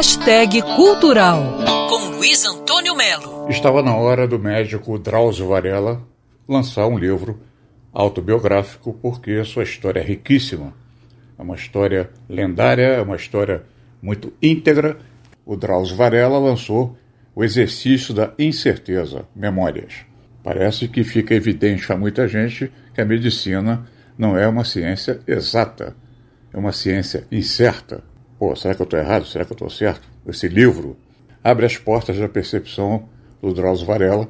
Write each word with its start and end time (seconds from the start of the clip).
Hashtag 0.00 0.62
Cultural, 0.62 1.58
com 1.90 2.16
Luiz 2.16 2.42
Antônio 2.46 2.96
Melo. 2.96 3.50
Estava 3.50 3.82
na 3.82 3.94
hora 3.94 4.26
do 4.26 4.38
médico 4.38 4.98
Drauzio 4.98 5.48
Varela 5.48 6.00
lançar 6.48 6.86
um 6.86 6.96
livro 6.96 7.38
autobiográfico, 7.92 8.94
porque 8.94 9.44
sua 9.44 9.62
história 9.62 10.00
é 10.00 10.02
riquíssima. 10.02 10.72
É 11.38 11.42
uma 11.42 11.54
história 11.54 12.08
lendária, 12.30 12.86
é 12.86 13.02
uma 13.02 13.14
história 13.14 13.64
muito 14.00 14.32
íntegra. 14.40 14.96
O 15.44 15.54
Drauzio 15.54 15.96
Varela 15.96 16.38
lançou 16.38 16.96
O 17.34 17.44
Exercício 17.44 18.14
da 18.14 18.32
Incerteza, 18.38 19.26
Memórias. 19.36 20.06
Parece 20.42 20.88
que 20.88 21.04
fica 21.04 21.34
evidente 21.34 21.92
a 21.92 21.96
muita 21.98 22.26
gente 22.26 22.72
que 22.94 23.02
a 23.02 23.04
medicina 23.04 23.86
não 24.16 24.34
é 24.34 24.48
uma 24.48 24.64
ciência 24.64 25.20
exata, 25.26 25.94
é 26.54 26.56
uma 26.56 26.72
ciência 26.72 27.26
incerta. 27.30 28.08
Pô, 28.40 28.56
será 28.56 28.74
que 28.74 28.80
eu 28.80 28.84
estou 28.84 28.98
errado? 28.98 29.26
Será 29.26 29.44
que 29.44 29.52
eu 29.52 29.54
estou 29.54 29.68
certo? 29.68 30.08
Esse 30.26 30.48
livro 30.48 30.96
abre 31.44 31.66
as 31.66 31.76
portas 31.76 32.18
da 32.18 32.26
percepção 32.26 33.06
do 33.42 33.52
Drauzio 33.52 33.86
Varela, 33.86 34.26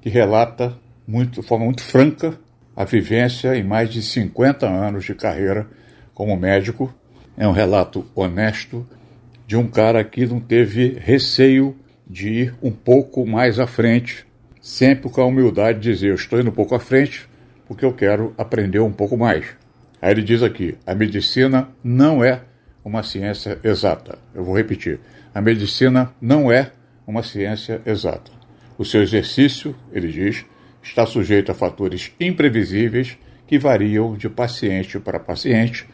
que 0.00 0.08
relata 0.08 0.76
muito, 1.06 1.40
de 1.40 1.46
forma 1.46 1.64
muito 1.64 1.80
franca 1.80 2.36
a 2.74 2.84
vivência 2.84 3.56
em 3.56 3.62
mais 3.62 3.90
de 3.90 4.02
50 4.02 4.66
anos 4.66 5.04
de 5.04 5.14
carreira 5.14 5.68
como 6.12 6.36
médico. 6.36 6.92
É 7.36 7.46
um 7.46 7.52
relato 7.52 8.04
honesto 8.12 8.84
de 9.46 9.56
um 9.56 9.68
cara 9.68 10.02
que 10.02 10.26
não 10.26 10.40
teve 10.40 10.98
receio 10.98 11.76
de 12.04 12.28
ir 12.28 12.54
um 12.60 12.72
pouco 12.72 13.24
mais 13.24 13.60
à 13.60 13.68
frente, 13.68 14.26
sempre 14.60 15.08
com 15.08 15.20
a 15.20 15.26
humildade 15.26 15.78
de 15.78 15.92
dizer: 15.92 16.08
Eu 16.08 16.16
estou 16.16 16.40
indo 16.40 16.50
um 16.50 16.54
pouco 16.54 16.74
à 16.74 16.80
frente 16.80 17.28
porque 17.68 17.84
eu 17.84 17.92
quero 17.92 18.34
aprender 18.36 18.80
um 18.80 18.90
pouco 18.90 19.16
mais. 19.16 19.46
Aí 20.02 20.10
ele 20.10 20.22
diz 20.22 20.42
aqui: 20.42 20.76
a 20.84 20.92
medicina 20.92 21.68
não 21.84 22.24
é 22.24 22.42
uma 22.84 23.02
ciência 23.02 23.58
exata. 23.62 24.18
Eu 24.34 24.44
vou 24.44 24.56
repetir: 24.56 25.00
a 25.34 25.40
medicina 25.40 26.12
não 26.20 26.50
é 26.50 26.72
uma 27.06 27.22
ciência 27.22 27.80
exata. 27.86 28.30
O 28.76 28.84
seu 28.84 29.02
exercício, 29.02 29.74
ele 29.92 30.08
diz, 30.08 30.44
está 30.82 31.04
sujeito 31.04 31.50
a 31.50 31.54
fatores 31.54 32.12
imprevisíveis 32.20 33.18
que 33.46 33.58
variam 33.58 34.16
de 34.16 34.28
paciente 34.28 34.98
para 35.00 35.18
paciente, 35.18 35.86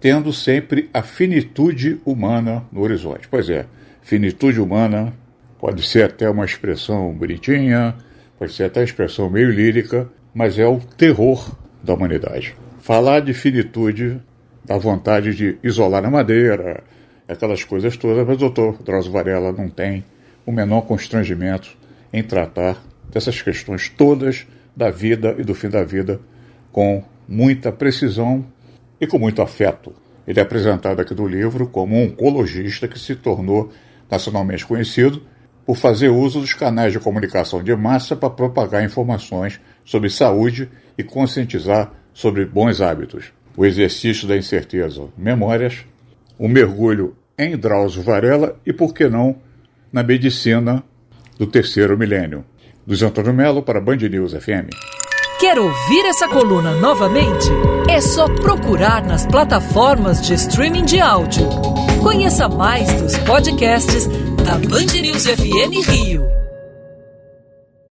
tendo 0.00 0.32
sempre 0.32 0.88
a 0.92 1.02
finitude 1.02 2.00
humana 2.04 2.64
no 2.70 2.82
horizonte. 2.82 3.26
Pois 3.28 3.48
é, 3.50 3.66
finitude 4.02 4.60
humana 4.60 5.12
pode 5.58 5.82
ser 5.86 6.04
até 6.04 6.28
uma 6.30 6.44
expressão 6.44 7.12
bonitinha, 7.12 7.96
pode 8.38 8.52
ser 8.52 8.64
até 8.64 8.80
uma 8.80 8.84
expressão 8.84 9.28
meio 9.28 9.50
lírica, 9.50 10.08
mas 10.32 10.58
é 10.58 10.66
o 10.66 10.78
terror 10.78 11.56
da 11.82 11.94
humanidade. 11.94 12.54
Falar 12.78 13.20
de 13.20 13.34
finitude 13.34 14.20
da 14.68 14.76
vontade 14.76 15.34
de 15.34 15.58
isolar 15.64 16.04
a 16.04 16.10
madeira, 16.10 16.84
aquelas 17.26 17.64
coisas 17.64 17.96
todas, 17.96 18.26
mas 18.26 18.36
o 18.36 18.40
doutor 18.40 18.82
Drauzio 18.82 19.10
Varela 19.10 19.50
não 19.50 19.70
tem 19.70 20.04
o 20.44 20.52
menor 20.52 20.82
constrangimento 20.82 21.74
em 22.12 22.22
tratar 22.22 22.76
dessas 23.10 23.40
questões 23.40 23.88
todas 23.88 24.46
da 24.76 24.90
vida 24.90 25.34
e 25.38 25.42
do 25.42 25.54
fim 25.54 25.70
da 25.70 25.82
vida 25.82 26.20
com 26.70 27.02
muita 27.26 27.72
precisão 27.72 28.44
e 29.00 29.06
com 29.06 29.18
muito 29.18 29.40
afeto. 29.40 29.94
Ele 30.26 30.38
é 30.38 30.42
apresentado 30.42 31.00
aqui 31.00 31.14
no 31.14 31.26
livro 31.26 31.66
como 31.66 31.96
um 31.96 32.04
oncologista 32.04 32.86
que 32.86 32.98
se 32.98 33.16
tornou 33.16 33.72
nacionalmente 34.10 34.66
conhecido 34.66 35.22
por 35.64 35.76
fazer 35.76 36.10
uso 36.10 36.40
dos 36.40 36.52
canais 36.52 36.92
de 36.92 37.00
comunicação 37.00 37.62
de 37.62 37.74
massa 37.74 38.14
para 38.14 38.28
propagar 38.28 38.84
informações 38.84 39.58
sobre 39.82 40.10
saúde 40.10 40.68
e 40.98 41.02
conscientizar 41.02 41.90
sobre 42.12 42.44
bons 42.44 42.82
hábitos 42.82 43.32
o 43.58 43.66
exercício 43.66 44.28
da 44.28 44.36
incerteza, 44.36 45.02
memórias, 45.16 45.84
o 46.38 46.46
mergulho 46.46 47.16
em 47.36 47.56
Drauzio 47.56 48.04
Varela 48.04 48.56
e, 48.64 48.72
por 48.72 48.94
que 48.94 49.08
não, 49.08 49.34
na 49.92 50.00
medicina 50.00 50.84
do 51.36 51.44
terceiro 51.44 51.98
milênio. 51.98 52.44
Luiz 52.86 53.02
Antônio 53.02 53.34
Melo 53.34 53.60
para 53.60 53.80
Band 53.80 53.96
News 53.96 54.32
FM. 54.32 54.70
Quer 55.40 55.58
ouvir 55.58 56.06
essa 56.06 56.28
coluna 56.28 56.74
novamente? 56.76 57.48
É 57.90 58.00
só 58.00 58.28
procurar 58.28 59.04
nas 59.04 59.26
plataformas 59.26 60.22
de 60.22 60.34
streaming 60.34 60.84
de 60.84 61.00
áudio. 61.00 61.48
Conheça 62.00 62.48
mais 62.48 62.92
dos 63.02 63.18
podcasts 63.18 64.06
da 64.44 64.54
Band 64.54 65.00
News 65.02 65.26
FM 65.26 65.88
Rio. 65.90 66.47